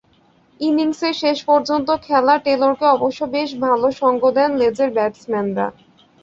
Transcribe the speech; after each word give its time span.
ইনিংসের 0.59 1.15
শেষ 1.21 1.37
পর্যন্ত 1.45 1.87
খেলা 2.05 2.35
টেলরকে 2.45 2.85
অবশ্য 2.95 3.19
বেশ 3.35 3.49
ভালো 3.65 3.87
সঙ্গ 4.01 4.21
দেন 4.37 4.49
লেজের 4.61 4.89
ব্যাটসম্যানরা। 4.93 5.67